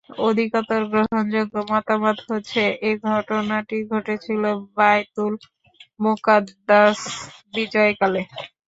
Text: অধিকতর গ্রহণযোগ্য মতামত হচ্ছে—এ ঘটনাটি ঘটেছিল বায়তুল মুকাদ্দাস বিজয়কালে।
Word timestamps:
অধিকতর 0.21 0.81
গ্রহণযোগ্য 0.91 1.55
মতামত 1.71 2.17
হচ্ছে—এ 2.29 2.89
ঘটনাটি 3.07 3.77
ঘটেছিল 3.91 4.43
বায়তুল 4.75 5.33
মুকাদ্দাস 5.99 6.99
বিজয়কালে। 7.53 8.21